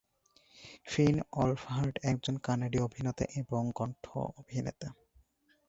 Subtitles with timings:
[0.85, 4.05] ফিন Wolfhard একজন কানাডীয় অভিনেতা এবং কন্ঠ
[4.39, 4.87] অভিনেতা।